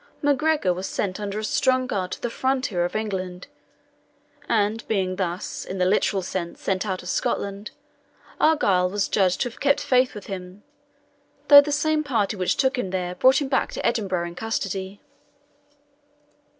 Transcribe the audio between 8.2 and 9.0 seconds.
Argyle